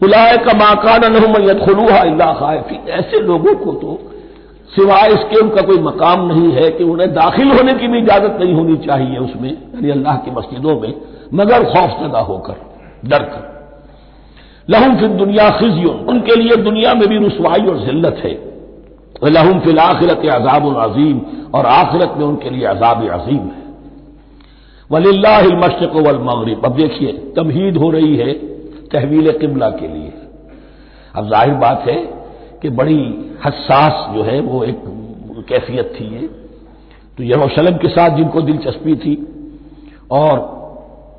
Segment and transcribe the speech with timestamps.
[0.00, 1.00] बुलाए का माकान
[1.66, 2.54] खलूहा
[2.88, 3.98] ऐसे लोगों को तो
[4.74, 8.54] सिवाय इसके उनका कोई मकाम नहीं है कि उन्हें दाखिल होने की भी इजाज़त नहीं
[8.54, 10.94] होनी चाहिए उसमें, यानी अल्लाह की मस्जिदों में,
[11.34, 12.54] मगर खौफजदा होकर,
[13.04, 13.70] डर कर।
[14.70, 18.48] लहम फिर दुनिया खिजियन, उनके लिए दुनिया में भी रसवाई और जिल्लत है।
[19.32, 21.20] लहम फिल आखिरत अजाब अजीम,
[21.54, 23.66] और आखिरत में उनके लिए अजाब अजीम है।
[24.90, 26.18] वलिल्ला मशरक वल
[26.64, 28.47] अब देखिए, तमहीद हो रही है
[28.92, 30.12] तहवील किबला के लिए।
[31.14, 31.96] अब ज़ाहिर बात है
[32.62, 33.00] कि बड़ी
[33.44, 34.82] हसास जो है वो एक
[35.48, 36.28] कैफियत थी ये।
[37.18, 39.16] तो यरूशलम के साथ जिनको दिलचस्पी थी
[40.12, 40.38] और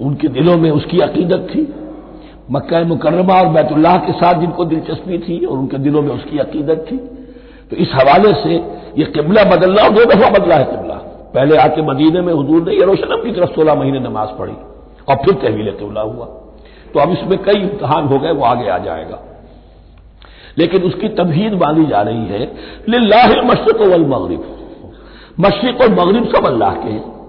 [0.02, 1.68] उनके दिलों में उसकी अकीदत थी,
[2.52, 6.86] मक्का मुकरमा और बैतुल्लाह के साथ जिनको दिलचस्पी थी और उनके दिलों में उसकी अकीदत
[6.92, 6.98] थी।
[7.72, 8.56] तो इस हवाले से
[8.98, 10.96] ये किबला बदलना और दो दफ़ा बदला है किबला।
[11.34, 14.54] पहले आके मदीने में हजूर ने यरूशलम की तरफ़ सोलह महीने नमाज़ पढ़ी
[15.08, 16.28] और फिर तहवील किबला हुआ।
[16.94, 19.20] तो अब इसमें कई इम्तहान हो गए, वो आगे आ जाएगा।
[20.58, 22.54] लेकिन उसकी तमहीद बांधी जा रही है
[22.90, 24.56] लाह मशरक वल मगरब।
[25.40, 27.20] मशरक और मगरब सब अल्लाह के हैं।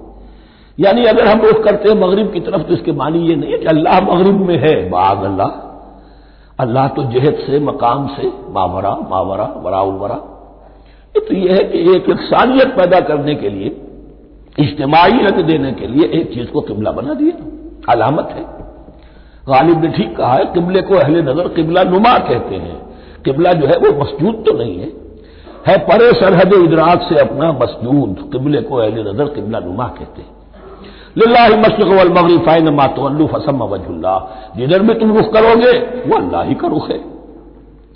[0.81, 3.59] यानी अगर हम रुख करते हैं मगरब की तरफ़ तो इसके मानी ये नहीं है
[3.59, 5.67] कि अल्लाह मगरब में है, बाग अल्लाह।
[6.61, 10.15] अल्लाह तो जहद से, मकाम से, मावरा मावरा वरा।
[11.17, 13.81] तो यह है कि एक यकसानियत पैदा करने के लिए,
[14.59, 17.45] इज्तमाही रंग देने के लिए एक चीज़ को किबला बना दिया।
[17.93, 18.60] अलामत है।
[19.49, 22.83] गालिब ने ठीक कहा है, किबले को अहले नज़र, किबला नुमा कहते हैं।
[23.25, 24.93] किबला जो है, वो मसजूद तो नहीं है।
[25.67, 30.41] है परे सरहद इदराक से अपना मसजूद, किबले को अहले नज़र, किबला नुमा कहते हैं।
[31.19, 35.73] लाही मशरक वल फसम वजुल्ला जिधर भी तुम रुख करोगे,
[36.09, 37.01] वो अल्लाह ही का रुख है।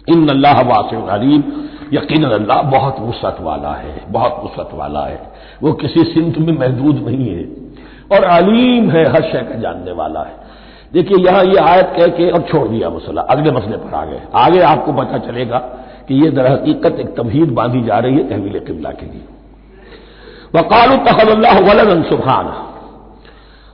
[0.09, 1.43] इन अल्लाह वासिम अलीम
[1.93, 6.97] यकीन अल्लाह बहुत वसत वाला है, बहुत वसत वाला है। वो किसी सिंत में महदूद
[7.07, 7.45] नहीं है।
[8.13, 10.37] और अलीम है, हर शय का जानने वाला है।
[10.95, 14.21] देखिए, यहाँ ये आयत कह के और छोड़ दिया मसला। अगले मसले पर आ गए।
[14.37, 15.59] आगे आपको पता चलेगा
[16.09, 19.25] कि यह दर हकीकत एक तमहीद बांधी जा रही है तहवील किबला के लिए।
[20.55, 20.91] वकाल
[21.63, 22.47] वलन सुबहान।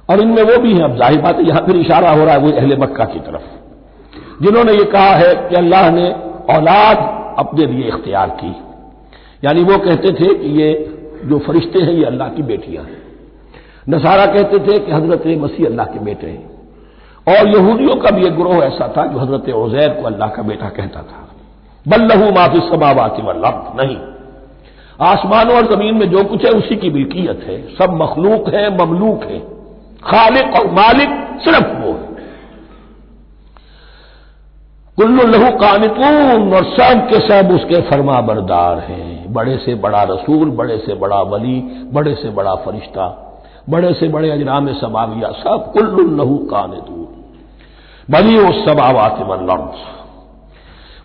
[0.08, 2.40] और इनमें वो भी है, अब ज़ाहिर बात है, यहाँ फिर इशारा हो रहा है
[2.40, 6.10] वो अहले मक्का की तरफ़। जिन्होंने ये कहा है कि अल्लाह ने
[6.50, 6.98] औलाद
[7.38, 8.54] अपने लिए इख्तियार की।
[9.44, 10.68] यानी वो कहते थे कि ये
[11.24, 13.02] जो फरिश्ते हैं, ये अल्लाह की बेटियाँ हैं।
[13.88, 16.49] नसारा कहते थे कि हज़रत मसीह अल्लाह के बेटे हैं।
[17.28, 20.68] और यहूदियों का भी एक ग्रोह ऐसा था जो हज़रत उजैर को अल्लाह का बेटा
[20.68, 21.26] कहता था।
[21.88, 23.96] बल्लहू माफ़ी समावाती वल्लभ नहीं।
[25.00, 29.24] आसमानों और ज़मीन में जो कुछ है, उसी की मिल्कियत है। सब मखलूक है, ममलूक
[29.24, 29.38] है।
[30.04, 31.08] खालिक और मालिक
[31.44, 32.10] सिर्फ़ वो है।
[34.96, 40.50] कुल्लु लहू कानितून और सब के सब उसके फरमा बरदार हैं। बड़े से बड़ा रसूल,
[40.50, 41.60] बड़े से बड़ा वली,
[41.92, 43.26] बड़े से बड़ा फरिश्ता,
[43.70, 46.99] बड़े से बड़े अजराम समाविया सब कुल्लु लहू कानितून
[48.10, 50.00] बनी वो सबावात लफ्ज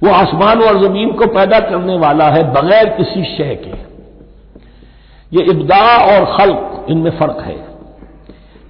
[0.03, 3.95] वो आसमान और ज़मीन को पैदा करने वाला है बगैर किसी शय के।
[5.37, 7.55] ये इब्दा और खल्क, इनमें फ़र्क है।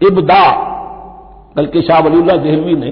[0.07, 0.51] इब्दा,
[1.55, 2.87] बल्कि शाह वलील्ला दहलवी ने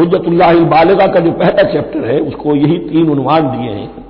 [0.00, 4.04] हजतुल्लाबालगा का जो पहला चैप्टर है, उसको यही तीन उन्वान दिए हैं।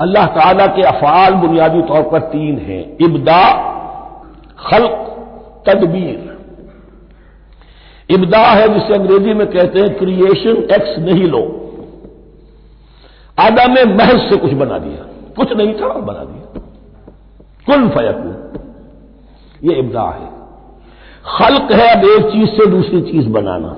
[0.00, 3.52] अल्लाह ताला के अफाल बुनियादी तौर पर तीन हैं। इब्दा,
[4.58, 5.04] खल्क,
[5.68, 6.27] तदबीर।
[8.10, 11.64] इब्दा है जिसे अंग्रेज़ी में कहते हैं क्रिएशन एक्स नहीं लो।
[13.38, 15.06] आदम में महज से कुछ बना दिया।
[15.36, 16.60] कुछ नहीं था और बना दिया।
[17.66, 18.58] कुल फयकू।
[19.68, 20.38] ये इब्दा है।
[21.24, 23.76] खल्क है अब एक चीज़ से दूसरी चीज़ बनाना।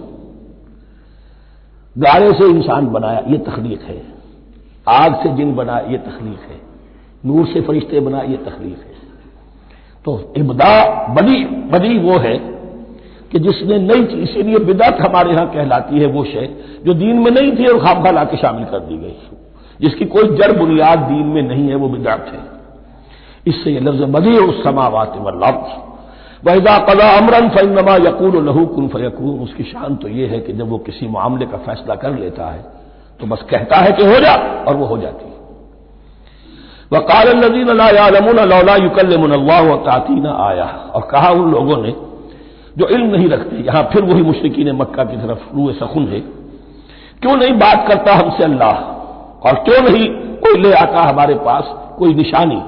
[1.98, 4.02] गारे से इंसान बनाया, ये तखलीक है।
[4.88, 6.60] आग से जिन बनाया, ये तखलीक है।
[7.26, 8.94] नूर से फरिश्ते बनाया ये तखलीक है।
[10.04, 12.59] तो इब्दा बदी बदी वो है
[13.30, 16.48] कि जिसने नई चीज़ इसीलिए बिदत हमारे यहाँ कहलाती है वो शय
[16.86, 19.16] जो दीन में नहीं थी और खाम ला के शामिल कर दी गई।
[19.80, 22.40] जिसकी कोई जड़ बुनियाद दीन में नहीं है, वो बिदत है।
[23.46, 25.70] इससे यह लफ्ज बदी उस समावात लफ्ज।
[26.44, 30.68] वैदा कदा अमरन फैनमा यकून लहू कुन फयकून। उसकी शान तो यह है कि जब
[30.68, 32.64] वो किसी मामले का फैसला कर लेता है
[33.20, 34.34] तो बस कहता है कि हो जा,
[34.68, 35.38] और वो हो जाती है।
[36.92, 39.34] वकाल नजीन लौला युकलमन
[39.86, 41.94] तातीना आया। और कहा उन लोगों ने
[42.78, 46.20] जो इल्म नहीं रखते। यहाँ फिर वही मुश्किन मक्का की तरफ़ रूए सखुन है।
[47.22, 48.74] क्यों नहीं बात करता हमसे अल्लाह?
[49.40, 50.06] और क्यों नहीं
[50.38, 52.60] कोई ले आता हमारे पास कोई निशानी?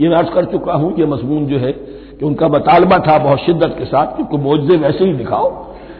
[0.00, 3.38] ये मैं अर्ज़ कर चुका हूँ, ये मजमून जो है कि उनका बतालबा था बहुत
[3.38, 5.48] शिद्दत के साथ कि कोई मोजे वैसे ही दिखाओ।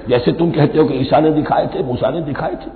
[0.09, 2.71] जैसे तुम कहते हो कि ईसा ने दिखाए थे, मूसा ने दिखाए थे।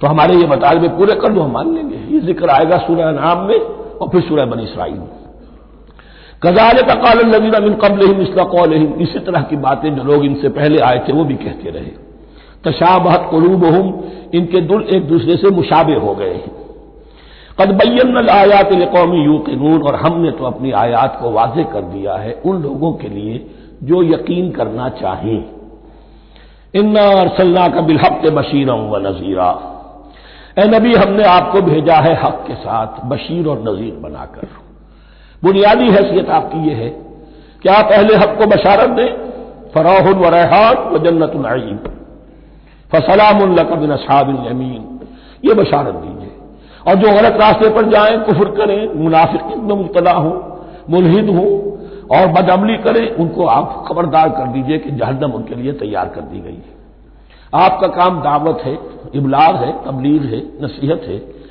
[0.00, 3.46] तो हमारे ये बतालबे पूरे कर दो, हम मान लेंगे। ये ज़िक्र आएगा सूर्य नाम
[3.48, 5.23] में और फिर सूर्य बनी इसराइल में।
[6.44, 10.80] कजाल तकाल नबीना मिन कबल इसला कौल इसी तरह की बातें जो लोग इनसे पहले
[10.80, 11.92] आए थे, वो भी कहते रहे।
[12.64, 13.64] तशाबहत कलूब
[14.34, 16.52] इनके दुल एक दूसरे से मुशाबे हो गए हैं।
[17.60, 22.14] कद बैन आयात कौमी यू कानून और हमने तो अपनी आयात को वाजे कर दिया
[22.14, 23.46] है उन लोगों के लिए
[23.82, 25.44] जो यकीन करना चाहें।
[26.74, 29.50] इन्ना अरसल्ला का बिलहक बशीर व नजीरा।
[30.58, 34.63] ए नबी, हमने आपको भेजा है हक के साथ, बशीर और नजीर बनाकर।
[35.44, 36.88] बुनियादी हैसियत आपकी यह है
[37.62, 39.34] कि आप पहले हक को बशारत दें
[39.74, 41.76] फराह व रेहान व जन्नत नईम
[42.92, 43.38] फसलाम
[43.80, 45.00] बिन असहाबिन यमीन।
[45.44, 46.30] ये बशारत दीजिए।
[46.88, 50.60] और जो गलत रास्ते पर जाएँ, कुफर करें, मुनाफिक में मुबतला हो,
[50.90, 51.78] मुलहिद हो,
[52.10, 56.40] और बदअमली करें, उनको आप खबरदार कर दीजिए कि जहन्नम उनके लिए तैयार कर दी
[56.40, 56.74] गई है।
[57.54, 58.78] आपका काम दावत है,
[59.14, 61.44] इबलाग है, तबलीग है, नसीहत है।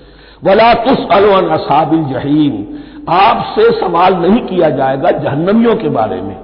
[0.44, 2.78] वला तुस अलवन असाबिल जहीम।
[3.10, 6.36] आपसे सवाल नहीं किया जाएगा जहन्नमियों के बारे में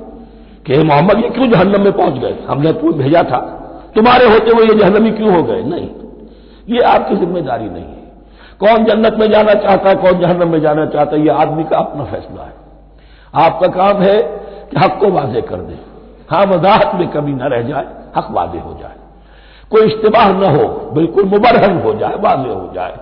[0.65, 2.35] कि मोहम्मद, ये क्यों जहन्नम में पहुँच गए?
[2.50, 3.38] हमने तुम्हें भेजा था।
[3.95, 5.63] तुम्हारे होते हुए ये जहन्नमी क्यों हो गए?
[5.63, 5.89] नहीं।
[6.69, 8.00] ये आपकी ज़िम्मेदारी नहीं है।
[8.59, 11.77] कौन जन्नत में जाना चाहता है, कौन जहन्नम में जाना चाहता है यह आदमी का
[11.77, 12.53] अपना फैसला है।
[13.35, 14.21] आपका काम है
[14.71, 15.79] कि हक को वाजे कर दे।
[16.29, 18.95] हाँ वजाहत में कभी न रह जाए, हक वाजे हो जाए।
[19.71, 22.94] कोई इश्तबाह न हो, बिल्कुल मुबरहन हो जाए, वाजे हो जाए।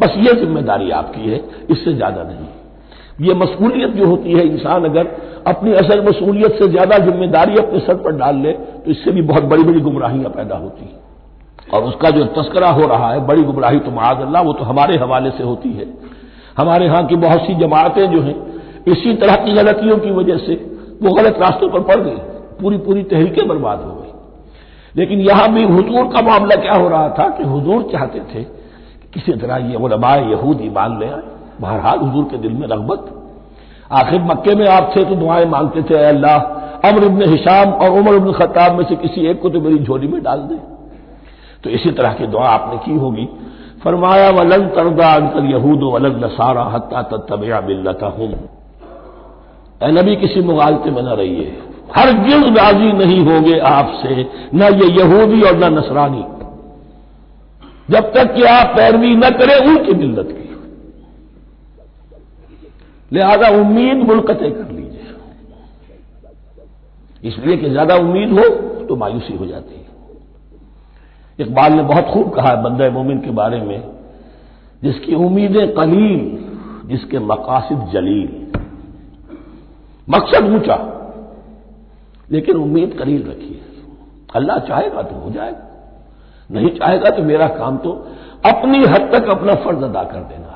[0.00, 2.63] बस ये ज़िम्मेदारी आपकी है, इससे ज़्यादा नहीं।
[3.20, 5.06] ये मसूलियत जो होती है इंसान अगर
[5.46, 9.42] अपनी असल मसूलियत से ज़्यादा ज़िम्मेदारी अपने सर पर डाल ले तो इससे भी बहुत
[9.44, 11.02] बड़ी बड़ी गुमराहियाँ पैदा होती हैं।
[11.74, 15.30] और उसका जो तस्करा हो रहा है, बड़ी गुमराही तो माजल्ला वो तो हमारे हवाले
[15.30, 15.86] से होती है।
[16.58, 18.34] हमारे यहाँ की बहुत सी जमातें जो हैं,
[18.86, 20.54] इसी तरह की गलतियों की वजह से
[21.02, 22.16] वो गलत रास्तों पर पड़ गई
[22.60, 24.12] पूरी पूरी तहरीकें बर्बाद हो गई।
[24.94, 29.08] लेकिन यहाँ भी हुजूर का मामला क्या हो रहा था कि हुजूर चाहते थे कि
[29.14, 31.22] किसी तरह ये उलमाए यहूद ईमान ले आए।
[31.60, 33.04] बहरहाल हजूर के दिल में रगबत।
[33.92, 36.38] आखिर मक्के में आप थे तो दुआएँ मांगते थे अल्लाह,
[36.88, 40.08] अमर इबन हिशाम और उमर इबन खत्ताब में से किसी एक को तो मेरी झोली
[40.08, 40.58] में डाल दे।
[41.64, 43.28] तो इसी तरह की दुआ आपने की होगी।
[43.84, 48.28] फरमाया, वलन तरदा अंकल यहूद वलन नसारा हत्ता तबिया मिलता हूँ
[49.84, 51.58] नबी, किसी मुगालते में न रहिए।
[51.96, 56.24] हर गिल राज़ी नहीं होंगे आपसे, न ये यहूदी और न नसरानी।
[57.90, 60.53] जब तक कि आप पैरवी न करें, उनकी मिल्लत की।
[63.14, 65.12] लिहाजा उम्मीद मुलकते कर लीजिए।
[67.22, 68.48] इसलिए कि ज़्यादा उम्मीद हो
[68.86, 69.82] तो मायूसी हो जाती है।
[71.38, 73.82] इकबाल ने बहुत खूब कहा है बंद मोमिन के बारे में,
[74.82, 76.20] जिसकी उम्मीदें कलील,
[76.86, 78.28] जिसके मकासद जलील।
[80.08, 80.76] मकसद ऊँचा,
[82.28, 83.60] लेकिन उम्मीद कलील रखिए
[84.34, 85.62] अल्लाह चाहेगा तो हो जाएगा,
[86.50, 87.90] नहीं चाहेगा तो मेरा काम तो
[88.44, 90.53] अपनी हद तक अपना फ़र्ज़ अदा कर देना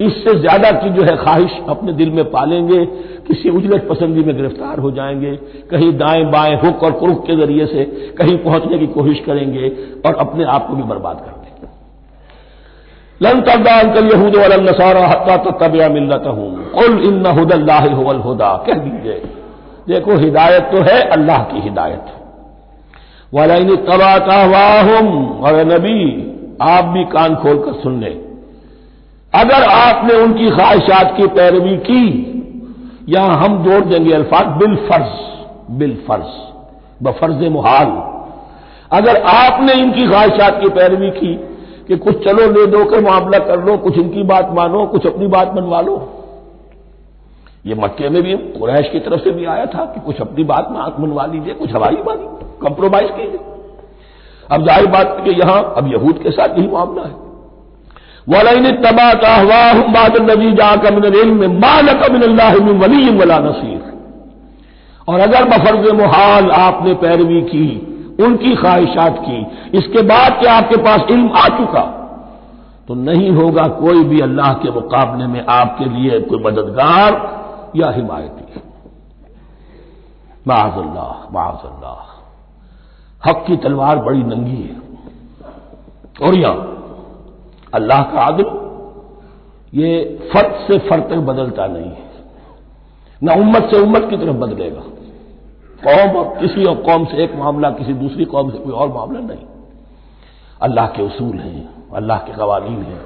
[0.00, 2.84] इससे ज़्यादा की जो है ख्वाहिश अपने दिल में पालेंगे,
[3.26, 5.34] किसी उजलत पसंदी में गिरफ़्तार हो जाएँगे,
[5.70, 7.84] कहीं दाएँ बाएँ हुक और कुरुख के ज़रिए से
[8.18, 9.68] कहीं पहुँचने की कोशिश करेंगे
[10.06, 11.68] और अपने आप को भी बर्बाद कर देंगे।
[13.20, 17.26] लन तब्दा अंकल यहूद वल नसारा हत्ता तो तबिया मिलता हूँ कुल इन
[18.24, 19.22] हुदा। कह दीजिए,
[19.88, 22.12] देखो हिदायत तो है, अल्लाह की हिदायत
[23.32, 25.08] वाला तबा का वाहम,
[25.38, 26.00] और नबी,
[26.62, 28.23] आप भी कान खोलकर सुन लें।
[29.34, 32.02] अगर आपने उनकी ख्वाहिशात की पैरवी की,
[33.08, 36.34] यहाँ हम जोड़ देंगे अल्फाज बिल फ़र्ज़ बिल फ़र्ज़,
[37.02, 37.86] बफर्ज मुहाल।
[38.92, 41.34] अगर आपने इनकी ख्वाहिशात की पैरवी की
[41.88, 45.26] कि कुछ चलो, ले दो कर मामला कर लो, कुछ इनकी बात मानो, कुछ अपनी
[45.26, 45.96] बात मनवा लो।
[47.66, 50.96] ये मक्के में भी, कुरैश की तरफ़ से भी आया था कि कुछ अपनी बात
[51.00, 52.18] मनवा लीजिए, कुछ हमारी बात
[52.62, 53.40] कंप्रोमाइज कीजिए।
[54.50, 57.23] अब ज़ाहिर बात कि यहाँ, अब यहूद के साथ यही मामला है।
[58.26, 59.32] वलिन तबा का
[59.92, 62.22] बाद नबी जा कमिन में माल कमिन
[62.78, 63.82] वली वला नसीर।
[65.08, 67.66] और अगर बफर्ज मुहाल आपने पैरवी की,
[68.20, 69.38] उनकी ख्वाहिशात की,
[69.78, 71.84] इसके बाद कि आपके पास इल्म आ चुका
[72.88, 77.12] तो नहीं होगा कोई भी अल्लाह के मुकाबले में आपके लिए कोई मददगार
[77.76, 78.60] या हिमायती।
[80.46, 81.94] माजल्ला माजल्ला
[83.22, 84.76] हक की तलवार बड़ी नंगी है।
[86.22, 86.73] और यहाँ
[87.74, 88.50] अल्लाह का आदम,
[89.78, 92.04] ये फर्द से फर्द तक बदलता नहीं है।
[93.22, 94.82] न उम्मत से उम्मत की तरफ़ बदलेगा।
[95.86, 99.20] कौम और किसी और कौम से एक मामला, किसी दूसरी कौम से कोई और मामला
[99.20, 99.46] नहीं।
[100.62, 103.00] अल्लाह के उसूल हैं, अल्लाह के कवानीन हैं।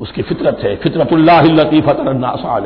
[0.00, 2.58] उसकी फितरत है फितरतुल्लाती फतरनासा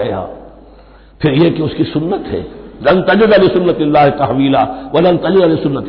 [1.23, 2.41] फिर यह कि उसकी सुन्नत है।
[2.83, 3.77] लन तजद अली सुन्नत
[4.19, 5.85] तहवीला वलन तजद अली सुन्नत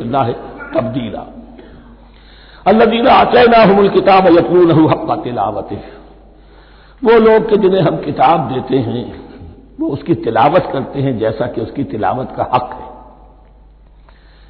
[0.76, 1.41] तब्दीला।
[2.66, 5.68] अल्लादीना आतना हमल किताब यकून हक्का तिलावत।
[7.04, 9.20] वो लोग के जिन्हें हम किताब देते हैं,
[9.80, 12.90] वो उसकी तिलावत करते हैं जैसा कि उसकी तिलावत का हक है।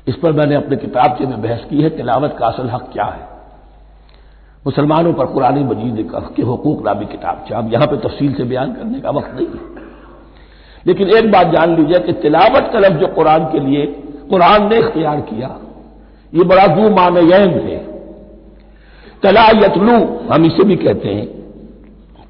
[0.09, 3.05] इस पर मैंने अपने किताब से में बहस की है, तिलावत का असल हक क्या
[3.05, 3.31] है?
[4.67, 8.73] मुसलमानों पर कुरानी मजीद के हकूक नामी किताब से अब यहाँ पर तफसील से बयान
[8.73, 9.81] करने का वक्त नहीं है।
[10.87, 13.87] लेकिन एक बात जान लीजिए कि तिलावत का लफ्ज जो कुरान के लिए,
[14.31, 15.49] कुरान ने इख्तियार किया,
[16.35, 17.92] ये बड़ा दू मानयन है।
[19.23, 19.97] तला यतलू
[20.29, 21.27] हम इसे भी कहते हैं।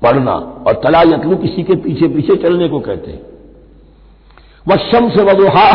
[0.02, 0.32] पढ़ना
[0.66, 3.20] और तला यतलू किसी के पीछे पीछे चलने को कहते हैं।
[4.66, 5.68] वह शम्स वजुहा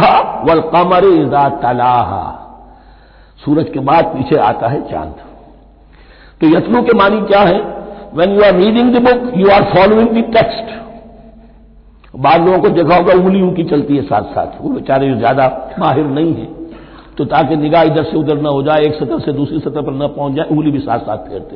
[0.44, 2.26] वल कमर इजा तलाहा।
[3.40, 5.16] सूरज के बाद पीछे आता है चाँद।
[6.42, 7.60] तो यतलू के मानी क्या है?
[8.16, 10.76] When you are reading the book you are following the text
[12.18, 15.46] बाद लोगों को देखा होगा उंगली उनकी चलती है साथ साथ वो बेचारे ज़्यादा
[15.80, 16.48] माहिर नहीं है।
[17.18, 19.94] तो ताकि निगाह इधर से उधर ना हो जाए, एक सतह से दूसरी सतह पर
[19.94, 21.56] न पहुँच जाए, उंगली भी साथ साथ फेरते।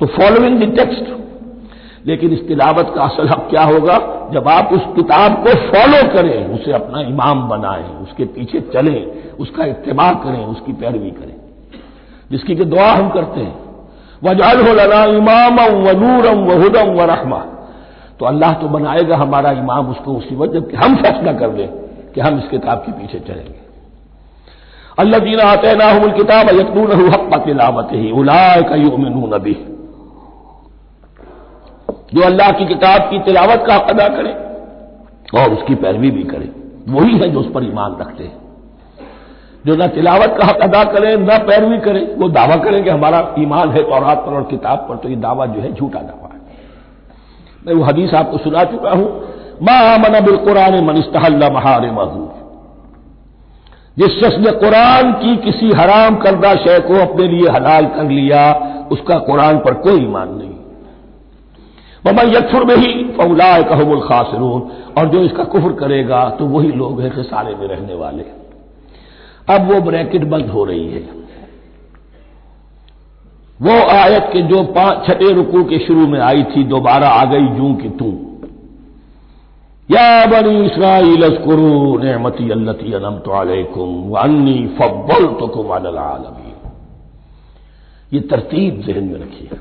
[0.00, 1.30] तो फॉलोइंग द टेक्स्ट
[2.06, 4.28] लेकिन इस तिलावत का असल हक क्या होगा?
[4.32, 9.64] जब आप उस किताब को फॉलो करें, उसे अपना इमाम बनाएँ, उसके पीछे चलें, उसका
[9.64, 11.34] इतबा करें, उसकी पैरवी करें।
[12.30, 13.58] जिसकी कि दुआ हम करते हैं।
[14.24, 17.38] वजाल लना इमाम व नूरम व रहमा।
[18.20, 21.68] तो अल्लाह तो बनाएगा हमारा इमाम उसको उसी वक्त जबकि हम फैसला कर दें
[22.14, 23.69] कि हम इस किताब के पीछे चलेंगे।
[25.00, 29.56] अल्लाह दीना आते ना हम किताब यकून हक तिलावत ही उलाय का युमिन नबी
[32.14, 34.32] जो अल्लाह की किताब की तिलावत का अदा करे
[35.34, 36.48] और उसकी पैरवी भी करे,
[36.88, 38.38] वही है जो उस पर ईमान रखते हैं।
[39.66, 43.18] जो न तिलावत का हक अदा करें, न पैरवी करें, वो दावा करें कि हमारा
[43.38, 46.40] ईमान है तौरात पर और किताब पर तो ये दावा जो है झूठा दावा है।
[47.66, 49.08] मैं वो हदीस आपको सुना चुका हूँ।
[49.62, 52.20] माँ मन बिल कुरान मनिस्तहल्ला महारे महू
[54.00, 58.42] जिस शख्स ने कुरान की किसी हराम करदा शय को अपने लिए हलाल कर लिया,
[58.92, 60.48] उसका कुरान पर कोई ईमान नहीं।
[62.06, 64.60] ममा यकफुर में ही फौलाए कहमुल खासरून।
[64.98, 68.22] और जो इसका कुफर करेगा तो वही लोग हैं सारे में रहने वाले।
[69.48, 71.02] अब वो ब्रैकेट बंद हो रही है।
[73.60, 77.46] वो आयत के जो पाँच छठे रुकू के शुरू में आई थी, दोबारा आ गई
[77.48, 78.29] जू की तू।
[79.90, 86.52] या बनी इसराइल अस्कुरू अल्लती अनम तो अलैकुम अन्नी फब्बल तो कुम आलमी
[88.12, 89.58] ये तरतीब जहन में रखिए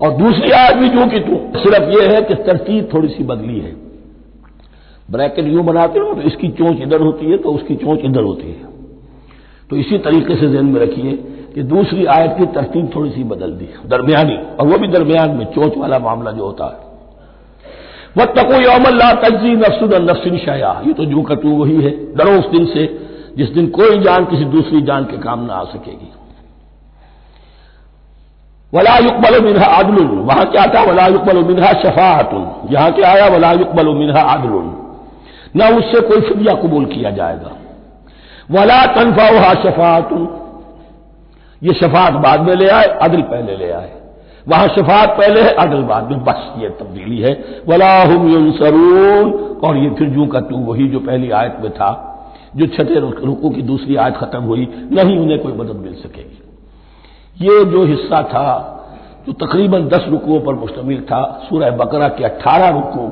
[0.00, 3.58] और दूसरी आयत भी जू की तू, सिर्फ़ यह है कि तरतीब थोड़ी सी बदली
[3.60, 3.72] है।
[5.10, 8.48] ब्रैकेट यूँ बनाते हो तो इसकी चोंच इधर होती है तो उसकी चोंच इधर होती
[8.48, 8.68] है।
[9.70, 11.12] तो इसी तरीके से जहन में रखिए
[11.54, 15.44] कि दूसरी आयत की तरतीब थोड़ी सी बदल दी दरमियानी, और वो भी दरमियान में
[15.46, 16.89] चोच वाला मामला जो होता है।
[18.16, 22.48] वह तको यौमल्ला तजी नफसुद नफसिन शाया। ये तो जू कटू वही है, डरो उस
[22.50, 22.86] दिन से,
[23.36, 26.12] जिस दिन कोई जान किसी दूसरी जान के काम ना आ सकेगी।
[28.72, 30.82] वला युकबल मिनहा आदल वहाँ क्या था?
[30.82, 33.28] वला युकबल मिनहा शफातुन यहाँ क्या आया?
[33.28, 34.52] वला युकबल मिनहा आदल
[35.56, 37.50] न उससे कोई फिदिया कबूल किया जाएगा।
[38.50, 40.28] वला तनफा शफातुन
[41.62, 43.99] ये शफात बाद में ले आए, अदल पहले ले आए।
[44.48, 48.50] वहाँ शफात पहले है अदल में बस ये तब्दीली है। वलाहुम
[49.60, 52.06] और ये फिर जू का तू वही जो पहली आयत में था,
[52.56, 56.36] जो छठे रुकू की दूसरी आयत खत्म हुई, नहीं उन्हें कोई मदद मिल सकेगी।
[57.46, 58.76] ये जो हिस्सा था,
[59.26, 63.08] जो तकरीबन दस रुकुओं पर मुश्तमिल था, सूरह बकरा के अट्ठारह रुकू,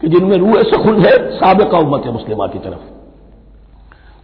[0.00, 2.88] कि जिनमें रूए सखुन है, सबका उम्मत मुस्लिमा की तरफ़।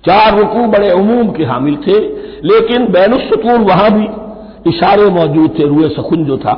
[0.04, 1.98] चार रुकू बड़े उमूम के हामिल थे,
[2.42, 4.08] लेकिन बैनुसतून वहाँ भी
[4.68, 6.52] इशारे मौजूद थे रूए सखुन जो था,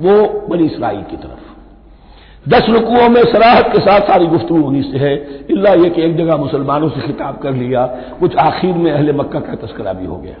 [0.00, 4.98] वो बनी इसराइल की तरफ़। दस रुकुओं में सराहत के साथ सारी गुफ्तु उन्हीं से
[4.98, 5.14] है।
[5.50, 7.86] इल्ला यह कि एक जगह मुसलमानों से खिताब कर लिया,
[8.20, 10.34] कुछ आखिर में अहले मक्का का तस्करा भी हो गया।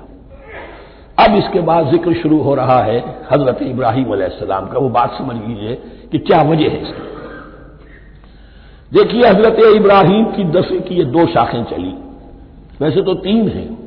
[1.26, 2.98] अब इसके बाद ज़िक्र शुरू हो रहा है
[3.32, 5.74] हज़रत इब्राहिम सलाम का। वो बात समझ लीजिए
[6.12, 7.02] कि क्या वजह है इसकी।
[8.92, 11.94] देखिए, हज़रत इब्राहिम की दसवीं की ये दो शाखें चली।
[12.80, 13.85] वैसे तो तीन हैं।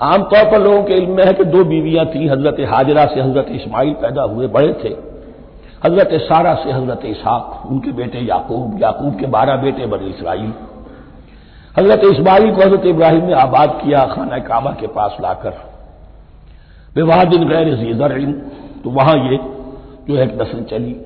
[0.00, 3.46] आमतौर पर लोगों के इल्म में है कि दो बीवियाँ थी, हज़रत हाजरा से हज़रत
[3.52, 4.94] इस्माइल पैदा हुए, बड़े थे।
[5.84, 10.52] हज़रत सारा से हज़रत इसाक उनके बेटे याकूब याकूब के बारह बेटे बने इसराइल।
[11.78, 15.54] हज़रत इस्माइल को हज़रत इब्राहिम ने आबाद किया खाना काबा के पास लाकर।
[16.96, 18.20] विवाह दिन गैर जीजर
[18.84, 19.38] तो वहाँ ये
[20.08, 20.96] जो है नस्ल चली।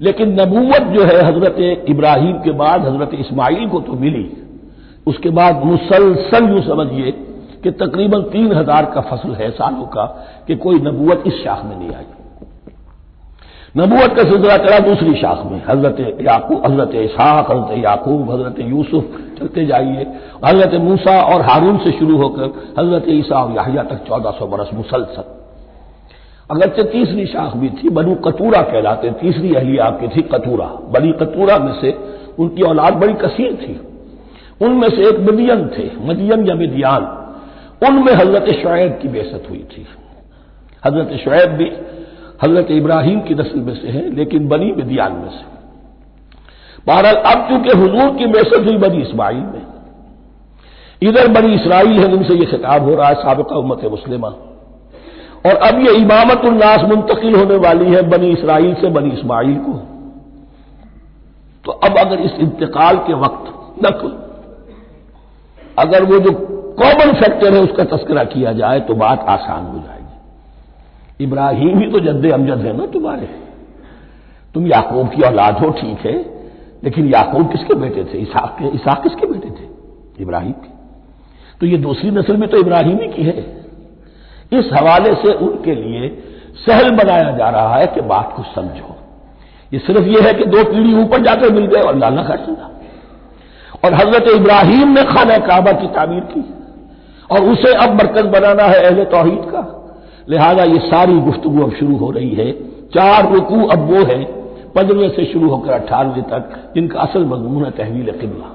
[0.00, 4.26] लेकिन नबूवत जो है हज़रत इब्राहिम के बाद हज़रत इस्माइल को तो मिली।
[5.06, 7.10] उसके बाद मुसलसल यूँ समझिए
[7.62, 10.04] कि तकरीबन तीन हज़ार का फ़सल है सालों का
[10.46, 12.04] कि कोई नबूवत इस शाख में नहीं आई।
[13.76, 19.04] नबूवत का सिलसिला चला दूसरी शाख में, हज़रत याकूब, हज़रत इसाक हज़रत याकूब, हज़रत यूसुफ,
[19.38, 20.06] चलते जाइए।
[20.44, 24.70] हज़रत मूसा और हारून से शुरू होकर हज़रत ईसा और याहिया तक चौदह सौ बरस
[24.74, 25.24] मुसलसल।
[26.50, 31.58] अगरचे तीसरी शाख भी थी, बनु कतूरा कहलाते, तीसरी अहलिया की थी कतूरा। बनी कतूरा
[31.58, 31.90] में से
[32.38, 33.80] उनकी औलाद बड़ी कसीर थी।
[34.66, 37.02] उनमें से एक मदियन थे, मदियन या मिदियान।
[37.82, 39.86] उनमें हज़रत शुएब की बेसत हुई थी।
[40.82, 41.70] हज़रत शुएब भी
[42.42, 45.44] हज़रत इब्राहिम की नस्ल में से है, लेकिन बनी मिदियान में से।
[46.86, 49.62] बहरहाल, अब चूँकि हुजूर की बेसत हुई बनी इसमाइल में,
[51.02, 54.28] इधर बनी इसराइल है उनसे यह खिताब हो रहा है, सबका उम्मत मुस्लिमा।
[55.46, 59.72] और अब यह इमामत उल्लास मुंतकिल होने वाली है, बनी इसराइल से बनी इसमाइल को।
[61.64, 63.52] तो अब अगर इस इंतकाल के वक्त
[63.86, 64.12] नकल,
[65.78, 66.32] अगर वो जो
[66.78, 72.00] कॉमन फैक्टर है, उसका तस्करा किया जाए तो बात आसान हो जाएगी। इब्राहिम ही तो
[72.00, 73.28] जद्द अमजद है ना तुम्हारे।
[74.54, 76.14] तुम याकूब की औलाद हो, ठीक है,
[76.84, 78.18] लेकिन याकूब किसके बेटे थे?
[78.18, 79.68] इसाक के इसाक किसके बेटे थे?
[80.22, 80.74] इब्राहिम के।
[81.60, 83.38] तो ये दूसरी नस्ल में तो इब्राहिम ही की है।
[84.52, 86.08] इस हवाले से उनके लिए
[86.66, 88.94] सहल बनाया जा रहा है कि बात को समझो।
[89.72, 92.70] ये सिर्फ़ यह है कि दो पीढ़ी ऊपर जाकर मिल गए और लाना खा चला
[93.84, 96.44] और हज़रत इब्राहिम ने खाना काबा की तामीर की।
[97.30, 99.62] और उसे अब मरकज बनाना है अहले तोहहीद का।
[100.28, 102.52] लिहाजा ये सारी गुफ्तगु अब शुरू हो रही है।
[102.94, 104.22] चार रुकू अब वो है,
[104.74, 108.54] पंद्रहवें से शुरू होकर अट्ठारहवें तक, जिनका असल मजमून है तहवील किबला।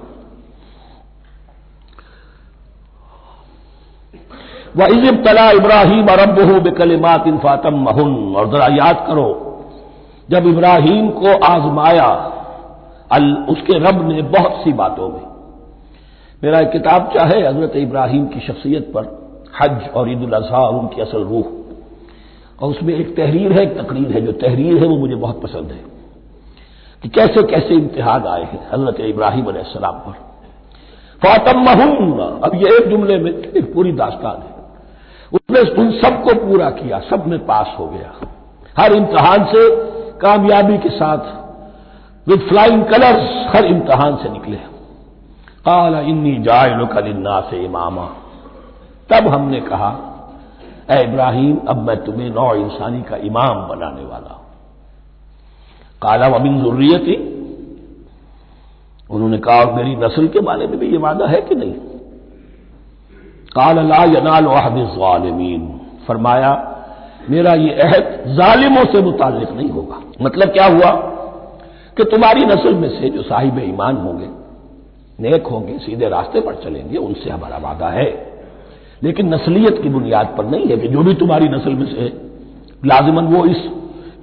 [4.76, 9.30] व इजिब तला इब्राहिम अरबहू बेकलिमात इन फातम महन और जरा याद करो,
[10.30, 12.10] जब इब्राहिम को आजमाया
[13.50, 15.31] उसके रब ने बहुत सी बातों में
[16.44, 19.04] मेरा एक किताब चाहे हज़रत इब्राहिम की शख्सियत पर,
[19.62, 21.44] हज और ईद उल अजहा और उनकी असल रूह।
[22.62, 25.72] और उसमें एक तहरीर है, एक तकरीर है। जो तहरीर है, वो मुझे बहुत पसंद
[25.72, 25.84] है।
[27.04, 30.12] कि कैसे कैसे इम्तिहान आए हैं हज़रत इब्राहिम अलैहिस्सलाम पर।
[31.26, 31.66] फातम
[32.44, 34.56] अब ये एक जुमले में एक पूरी दास्तान है।
[35.34, 38.14] उसने उन सबको पूरा किया, सब में पास हो गया।
[38.80, 39.76] हर इम्तहान से
[40.20, 41.18] कामयाबी के साथ
[42.30, 44.81] विद फ्लाइंग कलर्स हर इम्तहान से निकले।
[45.62, 48.06] काला इन्नी जायलो कलिन्ना से इमामा।
[49.10, 50.08] तब हमने कहा
[50.92, 54.46] ए इब्राहिम, अब मैं तुम्हें नौ इंसानी का इमाम बनाने वाला हूँ।
[56.02, 57.28] काला वबिन जरूरियत?
[59.12, 61.74] उन्होंने कहा, और मेरी नस्ल के बारे में भी ये वादा है कि नहीं?
[63.56, 66.76] काल, ला यनाल वाहदीन फरमाया,
[67.30, 70.92] मेरा ये अहद जालिमों से मुतालिक नहीं होगा। मतलब क्या हुआ?
[71.98, 74.41] कि तुम्हारी नस्ल में से जो साहिब ईमान होंगे
[75.22, 78.32] नेक होंगे, सीधे रास्ते पर चलेंगे, उनसे हमारा वादा है।
[79.04, 82.32] लेकिन नस्लियत की बुनियाद पर नहीं है कि जो भी तुम्हारी नस्ल में से
[82.86, 83.58] लाजिमन वो इस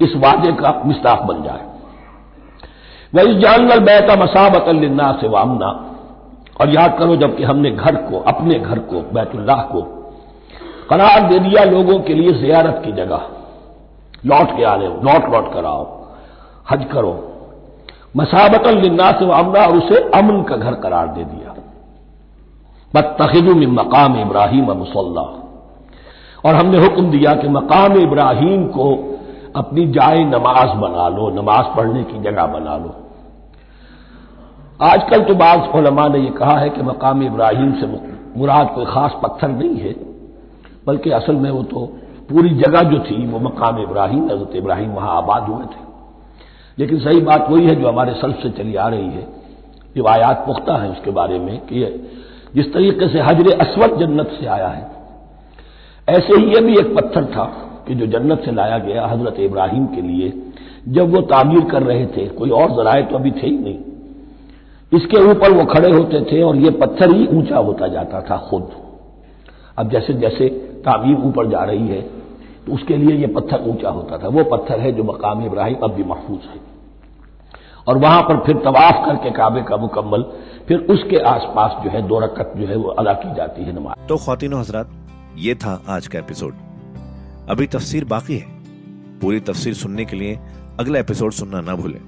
[0.00, 1.68] इस वादे का मिस्ताफ बन जाए।
[3.14, 5.96] वह इस जानल बैता मसाबत लिन्ना से वामना
[6.60, 9.82] और याद करो, जबकि हमने घर को, अपने घर को, बैतुल्लाह को
[10.90, 13.20] करार दे दिया लोगों के लिए जियारत की जगह।
[14.26, 16.06] लौट के आने लौट लौट कर आओ।
[16.70, 17.37] हज करो।
[18.16, 21.54] मसाबत लिन्ना से अमना और उसे अमन का घर करार दे दिया।
[22.94, 25.22] बतखिदु में मकाम इब्राहिम मुसल्ला।
[26.44, 29.14] और हमने हुक्म दिया कि मकाम इब्राहिम को
[29.56, 32.94] अपनी जाए नमाज़ बना लो, नमाज़ पढ़ने की जगह बना लो।
[34.82, 35.58] आजकल तो बाज
[36.12, 37.86] ने यह कहा है कि मकाम इब्राहिम से
[38.36, 39.92] मुराद कोई खास पत्थर नहीं है,
[40.86, 41.86] बल्कि असल में वो तो
[42.30, 45.87] पूरी जगह जो थी, वो मकाम इब्राहिम, हज़रत इब्राहिम वहाँ आबाद हुए थे।
[46.78, 49.26] लेकिन सही बात वही है जो हमारे सल्फ से चली आ रही है।
[49.96, 51.80] रिवायात पुख्ता है उसके बारे में कि
[52.54, 54.86] जिस तरीके से हजर असवद जन्नत से आया है।
[56.08, 57.44] ऐसे ही यह भी एक पत्थर था
[57.88, 60.32] कि जो जन्नत से लाया गया हज़रत इब्राहिम के लिए,
[60.88, 63.78] जब वो तामीर कर रहे थे, कोई और जराए तो अभी थे ही नहीं।
[64.92, 68.70] इसके ऊपर वो खड़े होते थे और ये पत्थर ही ऊँचा होता जाता था खुद।
[69.78, 70.48] अब जैसे जैसे
[70.84, 72.00] तामीर ऊपर जा रही है
[72.68, 75.94] तो उसके लिए ये पत्थर ऊँचा होता था। वो पत्थर है जो मकाम इब्राहिम अब
[75.94, 76.60] भी महफूज है।
[77.86, 80.22] और वहाँ पर फिर तवाफ करके काबे का मुकम्मल,
[80.68, 84.06] फिर उसके आसपास जो है दो रकत जो है वो अदा की जाती है नमाज़।
[84.08, 84.90] तो खातिन हजरात,
[85.36, 86.54] ये था आज का एपिसोड।
[87.50, 88.56] अभी तफसीर बाकी है।
[89.20, 90.38] पूरी तफसीर सुनने के लिए
[90.80, 92.00] अगला एपिसोड सुनना ना भूलें।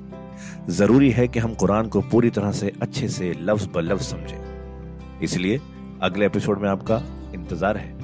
[0.71, 5.21] ज़रूरी है कि हम कुरान को पूरी तरह से अच्छे से लफ्ज ब लफ्ज समझें।
[5.23, 5.61] इसलिए
[6.03, 7.03] अगले एपिसोड में आपका
[7.35, 8.00] इंतज़ार है।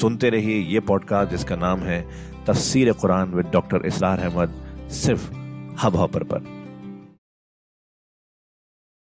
[0.00, 2.00] सुनते रहिए ये पॉडकास्ट जिसका नाम है
[2.46, 4.54] तफसीर कुरान विद डॉक्टर इसलार अहमद,
[4.90, 5.30] सिर्फ़
[5.82, 6.61] हब हॉपर पर।